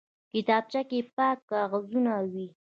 کتابچه 0.31 0.81
کې 0.89 0.99
پاک 1.15 1.37
کاغذونه 1.51 2.13
وي 2.31 2.47